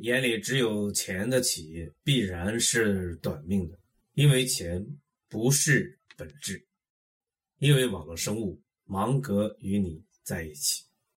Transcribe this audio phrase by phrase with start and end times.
[0.00, 3.78] 眼里只有钱的企业必然是短命的
[4.14, 4.84] 因为钱
[5.28, 6.66] 不是本质。
[7.58, 10.89] 因为网络生物芒格与你在一起。